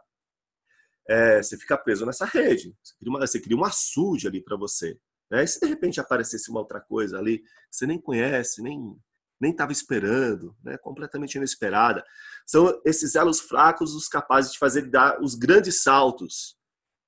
é, 1.08 1.42
você 1.42 1.56
fica 1.56 1.76
preso 1.76 2.04
nessa 2.04 2.26
rede. 2.26 2.74
Você 2.82 2.94
cria 2.98 3.10
uma, 3.10 3.20
você 3.20 3.40
cria 3.40 3.56
um 3.56 3.64
açude 3.64 4.28
ali 4.28 4.42
para 4.42 4.56
você. 4.56 4.98
Né? 5.30 5.44
E 5.44 5.46
se 5.46 5.58
de 5.58 5.66
repente 5.66 6.00
aparecesse 6.00 6.50
uma 6.50 6.60
outra 6.60 6.80
coisa 6.80 7.18
ali, 7.18 7.38
que 7.38 7.46
você 7.70 7.86
nem 7.86 8.00
conhece, 8.00 8.62
nem 8.62 8.96
nem 9.40 9.52
estava 9.52 9.70
esperando, 9.70 10.52
né? 10.64 10.76
completamente 10.78 11.36
inesperada. 11.36 12.04
São 12.44 12.80
esses 12.84 13.14
elos 13.14 13.38
fracos 13.38 13.94
os 13.94 14.08
capazes 14.08 14.50
de 14.50 14.58
fazer 14.58 14.90
dar 14.90 15.22
os 15.22 15.36
grandes 15.36 15.80
saltos 15.80 16.56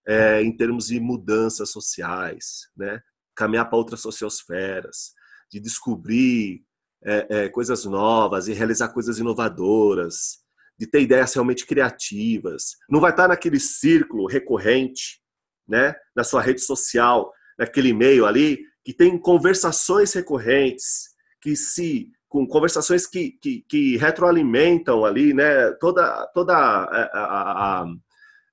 é, 0.06 0.40
em 0.40 0.56
termos 0.56 0.86
de 0.86 1.00
mudanças 1.00 1.72
sociais, 1.72 2.68
né? 2.76 3.02
caminhar 3.34 3.68
para 3.68 3.78
outras 3.78 4.00
sociosferas, 4.00 5.12
de 5.50 5.58
descobrir 5.58 6.64
é, 7.02 7.26
é, 7.30 7.48
coisas 7.48 7.84
novas 7.84 8.46
e 8.46 8.52
realizar 8.52 8.90
coisas 8.90 9.18
inovadoras, 9.18 10.38
de 10.80 10.86
ter 10.86 11.02
ideias 11.02 11.34
realmente 11.34 11.66
criativas. 11.66 12.78
Não 12.88 13.00
vai 13.00 13.10
estar 13.10 13.28
naquele 13.28 13.60
círculo 13.60 14.26
recorrente, 14.26 15.20
né? 15.68 15.94
na 16.16 16.24
sua 16.24 16.40
rede 16.40 16.62
social, 16.62 17.30
naquele 17.58 17.90
e-mail 17.90 18.24
ali, 18.24 18.60
que 18.82 18.94
tem 18.94 19.18
conversações 19.18 20.14
recorrentes, 20.14 21.10
que 21.42 21.54
se 21.54 22.10
com 22.30 22.46
conversações 22.46 23.06
que, 23.06 23.32
que, 23.42 23.62
que 23.68 23.96
retroalimentam 23.98 25.04
ali, 25.04 25.34
né? 25.34 25.72
Toda 25.72 26.26
toda 26.32 26.56
a, 26.56 26.84
a, 27.12 27.82
a, 27.82 27.86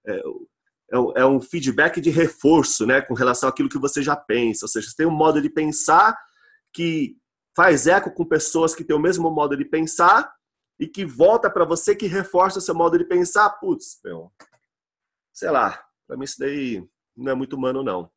é, 0.08 0.22
é, 1.16 1.26
um 1.26 1.40
feedback 1.40 2.02
de 2.02 2.10
reforço, 2.10 2.88
né? 2.88 3.00
Com 3.02 3.14
relação 3.14 3.48
àquilo 3.48 3.70
que 3.70 3.78
você 3.78 4.02
já 4.02 4.16
pensa. 4.16 4.66
Ou 4.66 4.70
seja, 4.70 4.90
você 4.90 4.96
tem 4.98 5.06
um 5.06 5.16
modo 5.16 5.40
de 5.40 5.50
pensar 5.50 6.18
que 6.74 7.16
faz 7.56 7.86
eco 7.86 8.12
com 8.12 8.26
pessoas 8.26 8.74
que 8.74 8.84
têm 8.84 8.96
o 8.96 9.00
mesmo 9.00 9.30
modo 9.30 9.56
de 9.56 9.64
pensar 9.64 10.28
e 10.80 10.88
que 10.88 11.06
volta 11.06 11.50
para 11.50 11.66
você 11.66 11.96
que 11.96 12.08
reforça 12.08 12.60
o 12.60 12.62
seu 12.62 12.76
modo 12.76 12.98
de 12.98 13.06
pensar. 13.06 13.50
Putz, 13.60 14.00
meu, 14.04 14.32
sei 15.34 15.50
lá, 15.50 15.84
para 16.08 16.18
mim 16.18 16.26
isso 16.26 16.40
daí 16.40 16.88
não 17.16 17.32
é 17.32 17.36
muito 17.36 17.56
humano 17.56 17.84
não. 17.84 18.12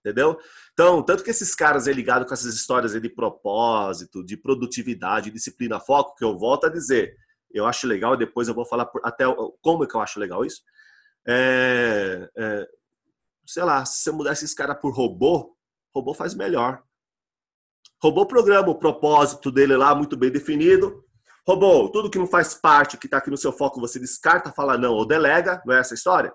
Entendeu? 0.00 0.38
Então, 0.72 1.02
tanto 1.02 1.22
que 1.22 1.30
esses 1.30 1.54
caras 1.54 1.86
aí 1.86 1.92
ligados 1.92 2.26
com 2.26 2.32
essas 2.32 2.54
histórias 2.54 2.92
de 2.92 3.08
propósito, 3.08 4.24
de 4.24 4.34
produtividade, 4.34 5.30
disciplina, 5.30 5.78
foco, 5.78 6.14
que 6.16 6.24
eu 6.24 6.38
volto 6.38 6.64
a 6.64 6.70
dizer, 6.70 7.14
eu 7.52 7.66
acho 7.66 7.86
legal, 7.86 8.14
e 8.14 8.18
depois 8.18 8.48
eu 8.48 8.54
vou 8.54 8.64
falar 8.64 8.86
por, 8.86 9.02
até 9.04 9.24
como 9.60 9.84
é 9.84 9.86
que 9.86 9.94
eu 9.94 10.00
acho 10.00 10.18
legal 10.18 10.42
isso. 10.42 10.62
É, 11.28 12.30
é, 12.34 12.68
sei 13.46 13.62
lá, 13.62 13.84
se 13.84 14.02
você 14.02 14.10
mudar 14.10 14.32
esses 14.32 14.54
caras 14.54 14.78
por 14.80 14.94
robô, 14.94 15.54
robô 15.94 16.14
faz 16.14 16.34
melhor. 16.34 16.82
Robô 18.02 18.24
programa 18.24 18.70
o 18.70 18.78
propósito 18.78 19.52
dele 19.52 19.76
lá 19.76 19.94
muito 19.94 20.16
bem 20.16 20.30
definido. 20.30 21.04
Robô, 21.46 21.88
tudo 21.88 22.10
que 22.10 22.18
não 22.18 22.26
faz 22.26 22.54
parte, 22.54 22.96
que 22.96 23.06
está 23.06 23.18
aqui 23.18 23.30
no 23.30 23.36
seu 23.36 23.52
foco, 23.52 23.80
você 23.80 23.98
descarta, 23.98 24.52
fala 24.52 24.76
não 24.76 24.92
ou 24.92 25.06
delega, 25.06 25.62
não 25.66 25.74
é 25.74 25.80
essa 25.80 25.94
a 25.94 25.96
história? 25.96 26.34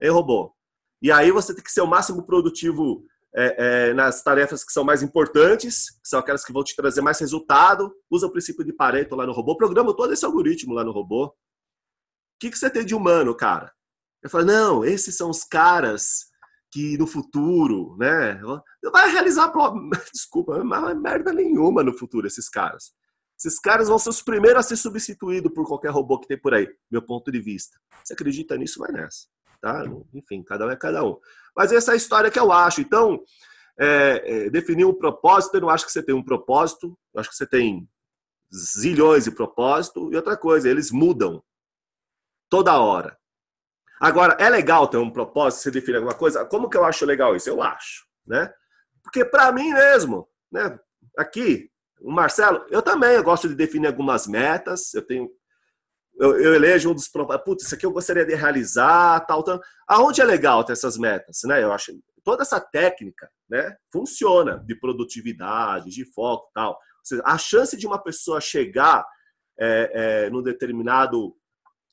Ei, 0.00 0.10
robô, 0.10 0.54
e 1.00 1.10
aí 1.10 1.30
você 1.30 1.54
tem 1.54 1.64
que 1.64 1.72
ser 1.72 1.80
o 1.80 1.86
máximo 1.86 2.24
produtivo 2.24 3.04
é, 3.34 3.88
é, 3.88 3.94
nas 3.94 4.22
tarefas 4.22 4.62
que 4.62 4.72
são 4.72 4.84
mais 4.84 5.02
importantes, 5.02 5.90
que 5.90 6.08
são 6.08 6.20
aquelas 6.20 6.44
que 6.44 6.52
vão 6.52 6.62
te 6.62 6.76
trazer 6.76 7.00
mais 7.00 7.18
resultado. 7.18 7.92
Usa 8.10 8.26
o 8.26 8.30
princípio 8.30 8.64
de 8.64 8.72
Pareto 8.72 9.16
lá 9.16 9.26
no 9.26 9.32
robô. 9.32 9.56
Programa 9.56 9.96
todo 9.96 10.12
esse 10.12 10.24
algoritmo 10.24 10.74
lá 10.74 10.84
no 10.84 10.92
robô. 10.92 11.26
O 11.26 11.32
que, 12.38 12.50
que 12.50 12.58
você 12.58 12.68
tem 12.68 12.84
de 12.84 12.94
humano, 12.94 13.34
cara? 13.34 13.72
Eu 14.22 14.30
falo, 14.30 14.44
não, 14.44 14.84
esses 14.84 15.16
são 15.16 15.30
os 15.30 15.44
caras 15.44 16.26
que 16.70 16.96
no 16.96 17.06
futuro, 17.06 17.96
né? 17.98 18.40
Vai 18.92 19.10
realizar, 19.10 19.52
desculpa, 20.12 20.62
não 20.62 20.88
é 20.88 20.94
merda 20.94 21.32
nenhuma 21.32 21.82
no 21.82 21.96
futuro, 21.96 22.26
esses 22.26 22.48
caras. 22.48 22.92
Esses 23.48 23.58
caras 23.58 23.88
vão 23.88 23.98
ser 23.98 24.10
os 24.10 24.22
primeiros 24.22 24.60
a 24.60 24.68
ser 24.68 24.76
substituídos 24.76 25.52
por 25.52 25.66
qualquer 25.66 25.90
robô 25.90 26.18
que 26.18 26.28
tem 26.28 26.38
por 26.38 26.54
aí, 26.54 26.68
meu 26.90 27.02
ponto 27.02 27.30
de 27.30 27.40
vista. 27.40 27.78
Você 28.02 28.14
acredita 28.14 28.56
nisso, 28.56 28.78
vai 28.78 28.92
nessa 28.92 29.26
tá? 29.62 29.84
Enfim, 30.12 30.42
cada 30.42 30.66
um 30.66 30.70
é 30.70 30.76
cada 30.76 31.04
um. 31.04 31.18
Mas 31.56 31.72
essa 31.72 31.92
é 31.92 31.94
a 31.94 31.96
história 31.96 32.30
que 32.30 32.38
eu 32.38 32.50
acho. 32.50 32.80
Então, 32.80 33.22
é, 33.78 34.22
é, 34.24 34.50
definir 34.50 34.84
um 34.84 34.92
propósito, 34.92 35.54
eu 35.54 35.62
não 35.62 35.70
acho 35.70 35.86
que 35.86 35.92
você 35.92 36.02
tem 36.02 36.14
um 36.14 36.22
propósito, 36.22 36.98
eu 37.14 37.20
acho 37.20 37.30
que 37.30 37.36
você 37.36 37.46
tem 37.46 37.88
zilhões 38.52 39.24
de 39.24 39.30
propósito. 39.30 40.12
E 40.12 40.16
outra 40.16 40.36
coisa, 40.36 40.68
eles 40.68 40.90
mudam 40.90 41.42
toda 42.50 42.78
hora. 42.78 43.16
Agora, 44.00 44.36
é 44.40 44.50
legal 44.50 44.88
ter 44.88 44.96
um 44.96 45.10
propósito, 45.10 45.62
você 45.62 45.70
define 45.70 45.98
alguma 45.98 46.14
coisa? 46.14 46.44
Como 46.44 46.68
que 46.68 46.76
eu 46.76 46.84
acho 46.84 47.06
legal 47.06 47.36
isso? 47.36 47.48
Eu 47.48 47.62
acho, 47.62 48.04
né? 48.26 48.52
Porque 49.00 49.24
para 49.24 49.52
mim 49.52 49.72
mesmo, 49.72 50.28
né? 50.50 50.78
Aqui, 51.16 51.70
o 52.04 52.10
Marcelo, 52.10 52.64
eu 52.70 52.82
também 52.82 53.10
eu 53.10 53.24
gosto 53.24 53.48
de 53.48 53.54
definir 53.54 53.86
algumas 53.86 54.26
metas, 54.26 54.92
eu 54.94 55.02
tenho 55.02 55.30
eu, 56.18 56.38
eu 56.38 56.54
elejo 56.54 56.90
um 56.90 56.94
dos 56.94 57.08
putz, 57.44 57.64
isso 57.64 57.74
aqui 57.74 57.86
eu 57.86 57.92
gostaria 57.92 58.24
de 58.24 58.34
realizar, 58.34 59.20
tal, 59.20 59.42
tal. 59.42 59.60
Aonde 59.88 60.20
é 60.20 60.24
legal 60.24 60.62
ter 60.62 60.72
essas 60.72 60.98
metas, 60.98 61.40
né? 61.44 61.62
Eu 61.62 61.72
acho 61.72 61.92
toda 62.24 62.42
essa 62.42 62.60
técnica, 62.60 63.28
né, 63.48 63.76
funciona 63.92 64.62
de 64.64 64.74
produtividade, 64.78 65.90
de 65.90 66.04
foco, 66.12 66.50
tal. 66.54 66.78
Seja, 67.02 67.22
a 67.24 67.36
chance 67.36 67.76
de 67.76 67.86
uma 67.86 68.00
pessoa 68.00 68.40
chegar 68.40 69.04
é, 69.58 69.90
é, 70.26 70.30
num 70.30 70.42
determinado 70.42 71.34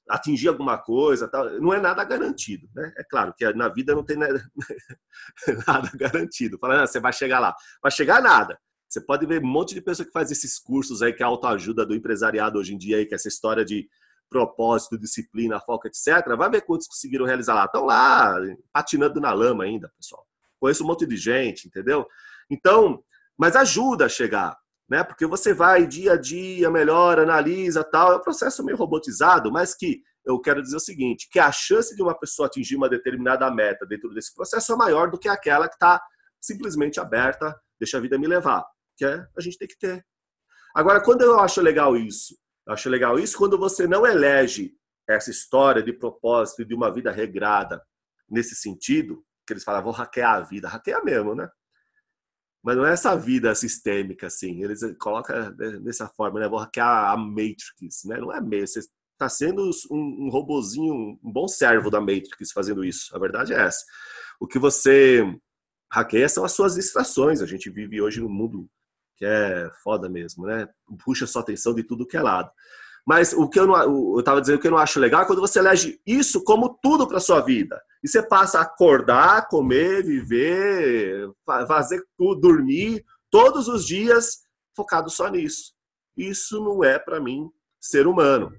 atingir 0.08 0.48
alguma 0.48 0.78
coisa, 0.78 1.28
tal, 1.28 1.50
não 1.60 1.74
é 1.74 1.80
nada 1.80 2.04
garantido, 2.04 2.68
né? 2.76 2.92
É 2.98 3.04
claro 3.04 3.34
que 3.38 3.52
na 3.54 3.70
vida 3.70 3.94
não 3.94 4.04
tem 4.04 4.18
nada, 4.18 4.44
nada 5.68 5.90
garantido. 5.96 6.58
Fala, 6.60 6.86
você 6.86 7.00
vai 7.00 7.14
chegar 7.14 7.40
lá, 7.40 7.56
vai 7.82 7.92
chegar 7.92 8.22
nada. 8.22 8.60
Você 8.90 9.00
pode 9.00 9.26
ver 9.28 9.44
um 9.44 9.48
monte 9.48 9.76
de 9.76 9.82
pessoa 9.82 10.06
que 10.06 10.12
faz 10.12 10.32
esses 10.32 10.58
cursos 10.58 11.04
aí 11.04 11.14
que 11.14 11.22
é 11.22 11.26
autoajuda 11.26 11.86
do 11.86 11.94
empresariado 11.94 12.58
hoje 12.58 12.74
em 12.74 12.78
dia 12.78 12.98
aí, 12.98 13.06
que 13.06 13.14
é 13.14 13.18
essa 13.18 13.28
história 13.28 13.64
de 13.64 13.88
propósito, 14.28 14.98
disciplina, 14.98 15.60
foco, 15.60 15.88
etc. 15.88 16.36
Vai 16.36 16.50
ver 16.50 16.62
quantos 16.62 16.88
conseguiram 16.88 17.26
realizar 17.26 17.54
lá. 17.54 17.66
Estão 17.66 17.86
lá, 17.86 18.36
patinando 18.74 19.20
na 19.22 19.32
lama 19.32 19.64
ainda, 19.64 19.92
pessoal. 19.96 20.26
Conheço 20.60 20.84
um 20.84 20.88
monte 20.88 21.06
de 21.06 21.18
gente, 21.18 21.68
entendeu? 21.68 22.06
Então, 22.50 23.04
mas 23.38 23.56
ajuda 23.56 24.06
a 24.06 24.10
chegar, 24.10 24.58
né? 24.90 25.04
Porque 25.04 25.26
você 25.26 25.54
vai 25.54 25.86
dia 25.86 26.14
a 26.14 26.18
dia, 26.18 26.70
melhora, 26.70 27.24
analisa, 27.24 27.84
tal. 27.84 28.14
É 28.14 28.18
um 28.18 28.22
processo 28.22 28.64
meio 28.64 28.78
robotizado, 28.78 29.52
mas 29.52 29.76
que 29.76 30.02
eu 30.26 30.40
quero 30.40 30.62
dizer 30.62 30.78
o 30.78 30.82
seguinte, 30.82 31.28
que 31.32 31.40
a 31.40 31.52
chance 31.52 31.96
de 31.96 32.02
uma 32.02 32.18
pessoa 32.18 32.48
atingir 32.48 32.76
uma 32.76 32.90
determinada 32.90 33.50
meta 33.52 33.86
dentro 33.86 34.10
desse 34.14 34.34
processo 34.34 34.74
é 34.74 34.76
maior 34.76 35.10
do 35.10 35.18
que 35.18 35.30
aquela 35.30 35.68
que 35.68 35.76
está 35.76 36.02
simplesmente 36.40 37.00
aberta, 37.00 37.56
deixa 37.80 37.98
a 37.98 38.02
vida 38.02 38.18
me 38.18 38.28
levar, 38.28 38.64
que 39.00 39.06
é 39.06 39.26
a 39.36 39.42
gente 39.42 39.58
tem 39.58 39.68
que 39.68 39.78
ter. 39.78 40.06
Agora, 40.76 41.02
quando 41.02 41.22
eu 41.22 41.40
acho 41.40 41.62
legal 41.62 41.96
isso, 41.96 42.38
eu 42.68 42.74
acho 42.74 42.90
legal 42.90 43.18
isso 43.18 43.38
quando 43.38 43.58
você 43.58 43.88
não 43.88 44.06
elege 44.06 44.74
essa 45.08 45.32
história 45.32 45.82
de 45.82 45.94
propósito 45.94 46.66
de 46.66 46.76
uma 46.76 46.94
vida 46.94 47.12
regrada 47.12 47.82
nesse 48.30 48.56
sentido, 48.56 49.24
que 49.48 49.54
eles 49.54 49.64
falam, 49.64 49.82
vou 49.82 49.94
hackear 49.94 50.36
a 50.36 50.42
vida. 50.42 50.68
Hackeia 50.68 51.02
mesmo, 51.02 51.34
né? 51.34 51.50
Mas 52.62 52.76
não 52.76 52.86
é 52.86 52.92
essa 52.92 53.16
vida 53.16 53.56
sistêmica, 53.56 54.28
assim. 54.28 54.62
Eles 54.62 54.82
colocam 55.00 55.56
dessa 55.82 56.08
forma, 56.10 56.42
né? 56.42 56.48
Vou 56.48 56.60
hackear 56.60 57.12
a 57.12 57.18
Matrix, 57.18 58.04
né? 58.06 58.18
Não 58.20 58.32
é 58.32 58.42
mesmo. 58.42 58.68
Você 58.68 58.80
está 59.14 59.30
sendo 59.30 59.68
um, 59.90 60.26
um 60.26 60.30
robozinho, 60.30 61.18
um 61.24 61.32
bom 61.32 61.48
servo 61.48 61.90
da 61.90 62.02
Matrix 62.02 62.52
fazendo 62.52 62.84
isso. 62.84 63.16
A 63.16 63.20
verdade 63.20 63.54
é 63.54 63.62
essa. 63.62 63.84
O 64.40 64.46
que 64.46 64.60
você 64.60 65.24
hackeia 65.92 66.30
são 66.30 66.44
as 66.46 66.52
suas 66.52 66.76
distrações. 66.76 67.42
A 67.42 67.48
gente 67.48 67.70
vive 67.70 68.00
hoje 68.02 68.20
num 68.20 68.30
mundo 68.30 68.70
que 69.20 69.26
é 69.26 69.70
foda 69.84 70.08
mesmo, 70.08 70.46
né? 70.46 70.66
Puxa 71.04 71.28
sua 71.28 71.42
atenção 71.42 71.76
de 71.76 71.84
tudo 71.84 72.08
que 72.08 72.16
é 72.16 72.22
lado. 72.22 72.50
Mas 73.06 73.34
o 73.34 73.50
que 73.50 73.60
eu 73.60 73.68
não, 73.68 74.14
eu 74.14 74.20
estava 74.20 74.40
dizendo 74.40 74.60
que 74.60 74.68
eu 74.68 74.72
não 74.72 74.78
acho 74.78 75.00
legal 75.00 75.24
é 75.24 75.26
quando 75.26 75.42
você 75.42 75.60
elege 75.60 76.02
isso 76.08 76.42
como 76.44 76.80
tudo 76.82 77.06
para 77.06 77.20
sua 77.20 77.42
vida. 77.42 77.82
E 78.02 78.08
você 78.08 78.24
passa 78.24 78.60
a 78.60 78.62
acordar, 78.62 79.50
comer, 79.50 80.06
viver, 80.06 81.30
fazer 81.68 82.02
tudo, 82.18 82.40
dormir 82.40 83.04
todos 83.30 83.68
os 83.68 83.86
dias 83.86 84.40
focado 84.74 85.10
só 85.10 85.28
nisso. 85.28 85.74
Isso 86.16 86.64
não 86.64 86.82
é 86.82 86.98
para 86.98 87.20
mim 87.20 87.52
ser 87.78 88.08
humano. 88.08 88.54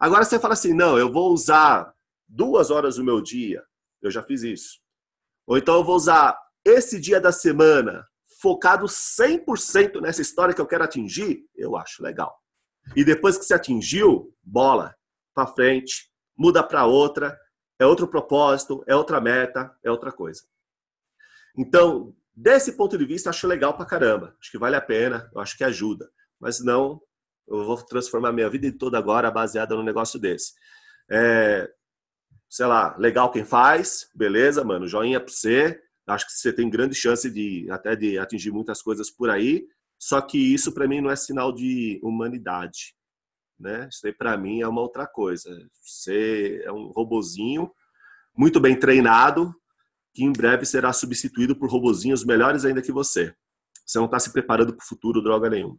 Agora 0.00 0.24
você 0.24 0.38
fala 0.38 0.54
assim, 0.54 0.72
não, 0.72 0.96
eu 0.96 1.12
vou 1.12 1.32
usar 1.32 1.92
duas 2.26 2.70
horas 2.70 2.96
do 2.96 3.04
meu 3.04 3.20
dia. 3.20 3.62
Eu 4.00 4.10
já 4.10 4.22
fiz 4.22 4.42
isso. 4.42 4.78
Ou 5.46 5.58
então 5.58 5.74
eu 5.74 5.84
vou 5.84 5.96
usar 5.96 6.38
esse 6.64 6.98
dia 6.98 7.20
da 7.20 7.32
semana 7.32 8.07
focado 8.40 8.86
100% 8.86 10.00
nessa 10.00 10.22
história 10.22 10.54
que 10.54 10.60
eu 10.60 10.66
quero 10.66 10.84
atingir, 10.84 11.44
eu 11.54 11.76
acho 11.76 12.02
legal. 12.02 12.38
E 12.96 13.04
depois 13.04 13.36
que 13.36 13.44
você 13.44 13.54
atingiu, 13.54 14.34
bola, 14.42 14.94
para 15.34 15.46
frente, 15.46 16.10
muda 16.36 16.62
para 16.62 16.86
outra, 16.86 17.38
é 17.78 17.86
outro 17.86 18.08
propósito, 18.08 18.82
é 18.86 18.94
outra 18.94 19.20
meta, 19.20 19.74
é 19.84 19.90
outra 19.90 20.10
coisa. 20.10 20.42
Então, 21.56 22.14
desse 22.34 22.76
ponto 22.76 22.96
de 22.96 23.04
vista, 23.04 23.30
acho 23.30 23.46
legal 23.46 23.74
pra 23.74 23.86
caramba. 23.86 24.36
Acho 24.40 24.50
que 24.50 24.58
vale 24.58 24.76
a 24.76 24.80
pena, 24.80 25.30
acho 25.36 25.56
que 25.56 25.64
ajuda. 25.64 26.08
Mas 26.40 26.60
não, 26.60 27.00
eu 27.46 27.64
vou 27.64 27.76
transformar 27.84 28.32
minha 28.32 28.48
vida 28.48 28.72
toda 28.78 28.98
agora 28.98 29.30
baseada 29.30 29.74
num 29.74 29.82
negócio 29.82 30.18
desse. 30.18 30.52
É, 31.10 31.68
sei 32.48 32.66
lá, 32.66 32.96
legal 32.96 33.30
quem 33.30 33.44
faz, 33.44 34.08
beleza, 34.14 34.64
mano, 34.64 34.86
joinha 34.86 35.20
pra 35.20 35.32
você. 35.32 35.80
Acho 36.08 36.26
que 36.26 36.32
você 36.32 36.52
tem 36.52 36.70
grande 36.70 36.94
chance 36.94 37.30
de 37.30 37.70
até 37.70 37.94
de 37.94 38.18
atingir 38.18 38.50
muitas 38.50 38.80
coisas 38.80 39.10
por 39.10 39.30
aí. 39.30 39.66
Só 39.98 40.20
que 40.20 40.38
isso 40.38 40.72
para 40.72 40.86
mim 40.88 41.00
não 41.00 41.10
é 41.10 41.16
sinal 41.16 41.52
de 41.52 42.00
humanidade, 42.02 42.94
né? 43.58 43.88
Isso 43.90 44.06
aí 44.06 44.12
para 44.12 44.36
mim 44.36 44.60
é 44.60 44.68
uma 44.68 44.80
outra 44.80 45.06
coisa. 45.06 45.50
Você 45.82 46.62
é 46.64 46.72
um 46.72 46.88
robozinho 46.88 47.70
muito 48.36 48.60
bem 48.60 48.78
treinado 48.78 49.54
que 50.14 50.24
em 50.24 50.32
breve 50.32 50.64
será 50.64 50.92
substituído 50.92 51.56
por 51.56 51.70
robozinhos 51.70 52.24
melhores 52.24 52.64
ainda 52.64 52.82
que 52.82 52.92
você. 52.92 53.34
Você 53.84 53.98
não 53.98 54.06
está 54.06 54.18
se 54.18 54.32
preparando 54.32 54.74
para 54.74 54.84
o 54.84 54.86
futuro 54.86 55.22
droga 55.22 55.50
nenhuma. 55.50 55.78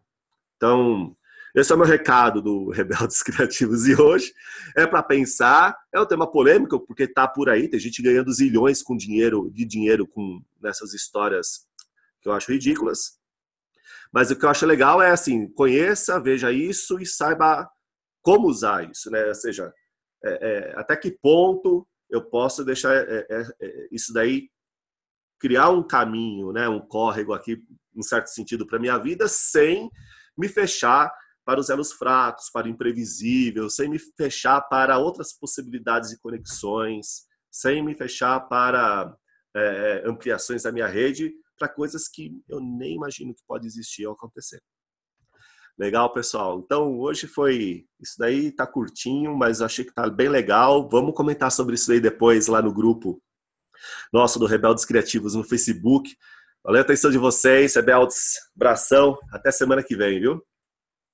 Então, 0.56 1.16
esse 1.56 1.72
é 1.72 1.76
o 1.76 1.78
meu 1.78 1.88
recado 1.88 2.42
do 2.42 2.70
Rebeldes 2.70 3.22
Criativos 3.24 3.88
e 3.88 4.00
hoje 4.00 4.34
é 4.76 4.86
para 4.86 5.02
pensar, 5.02 5.76
é 5.94 6.00
um 6.00 6.06
tema 6.06 6.30
polêmico 6.30 6.80
porque 6.80 7.08
tá 7.08 7.28
por 7.28 7.50
aí, 7.50 7.68
tem 7.68 7.80
gente 7.80 8.02
ganhando 8.02 8.32
zilhões 8.32 8.84
com 8.84 8.96
dinheiro, 8.96 9.50
de 9.52 9.66
dinheiro 9.66 10.08
com 10.08 10.42
nessas 10.62 10.94
histórias 10.94 11.68
que 12.22 12.30
eu 12.30 12.34
acho 12.34 12.52
ridículas. 12.52 13.18
Mas 14.12 14.32
o 14.32 14.36
que 14.36 14.46
eu 14.46 14.50
acho 14.50 14.66
legal 14.66 15.02
é 15.02 15.12
assim, 15.12 15.48
conheça, 15.48 16.20
veja 16.20 16.52
isso 16.52 17.00
e 17.00 17.06
saiba 17.06 17.70
como 18.22 18.48
usar 18.48 18.90
isso, 18.90 19.10
né? 19.10 19.26
Ou 19.26 19.36
seja, 19.36 19.74
é, 20.24 20.30
é, 20.30 20.80
até 20.80 20.96
que 20.96 21.12
ponto 21.12 21.88
eu 22.10 22.24
posso 22.24 22.64
deixar 22.66 22.96
é, 22.96 23.26
é, 23.30 23.42
é 23.62 23.88
isso 23.92 24.12
daí 24.12 24.50
criar 25.40 25.70
um 25.70 25.82
caminho, 25.82 26.52
né? 26.52 26.68
Um 26.68 26.80
córrego 26.80 27.34
aqui, 27.34 27.64
em 27.96 28.02
certo 28.02 28.28
sentido, 28.28 28.68
para 28.68 28.80
minha 28.80 28.98
vida, 28.98 29.28
sem 29.28 29.90
me 30.38 30.48
fechar 30.48 31.12
para 31.50 31.60
os 31.60 31.72
elos 31.72 31.92
fracos, 31.92 32.52
para 32.52 32.68
o 32.68 32.70
imprevisível, 32.70 33.72
sem 33.72 33.90
me 33.90 33.98
fechar 33.98 34.62
para 34.62 35.00
outras 35.00 35.34
possibilidades 35.34 36.12
de 36.12 36.20
conexões, 36.20 37.24
sem 37.52 37.84
me 37.84 37.96
fechar 37.96 38.42
para 38.42 39.12
é, 39.56 40.04
ampliações 40.06 40.62
da 40.62 40.72
minha 40.72 40.86
rede, 40.86 41.34
para 41.58 41.68
coisas 41.68 42.08
que 42.08 42.40
eu 42.48 42.60
nem 42.60 42.98
imagino 42.98 43.34
que 43.34 43.42
pode 43.48 43.66
existir 43.66 44.06
ou 44.06 44.14
acontecer. 44.14 44.62
Legal, 45.76 46.14
pessoal. 46.14 46.60
Então, 46.64 47.00
hoje 47.00 47.26
foi. 47.26 47.88
Isso 48.00 48.14
daí 48.20 48.52
tá 48.52 48.68
curtinho, 48.68 49.36
mas 49.36 49.60
achei 49.60 49.84
que 49.84 49.92
tá 49.92 50.08
bem 50.08 50.30
legal. 50.30 50.88
Vamos 50.88 51.16
comentar 51.16 51.52
sobre 51.52 51.74
isso 51.74 51.92
aí 51.92 52.00
depois 52.00 52.46
lá 52.46 52.62
no 52.62 52.72
grupo 52.72 53.20
nosso 54.14 54.38
do 54.38 54.46
Rebeldes 54.46 54.86
Criativos 54.86 55.34
no 55.34 55.44
Facebook. 55.44 56.16
Valeu 56.64 56.82
a 56.82 56.84
atenção 56.84 57.10
de 57.10 57.18
vocês, 57.18 57.74
Rebeldes. 57.74 58.36
Abração. 58.56 59.18
Até 59.32 59.50
semana 59.50 59.82
que 59.82 59.96
vem, 59.96 60.20
viu? 60.20 60.48